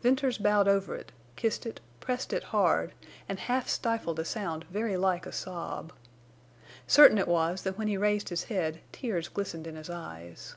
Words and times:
Venters 0.00 0.38
bowed 0.38 0.68
over 0.68 0.94
it 0.94 1.10
kissed 1.34 1.66
it, 1.66 1.80
pressed 1.98 2.32
it 2.32 2.44
hard, 2.44 2.92
and 3.28 3.36
half 3.40 3.68
stifled 3.68 4.20
a 4.20 4.24
sound 4.24 4.62
very 4.70 4.96
like 4.96 5.26
a 5.26 5.32
sob. 5.32 5.92
Certain 6.86 7.18
it 7.18 7.26
was 7.26 7.62
that 7.62 7.76
when 7.76 7.88
he 7.88 7.96
raised 7.96 8.28
his 8.28 8.44
head 8.44 8.80
tears 8.92 9.26
glistened 9.26 9.66
in 9.66 9.74
his 9.74 9.90
eyes. 9.90 10.54